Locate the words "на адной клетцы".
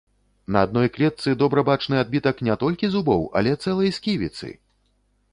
0.53-1.33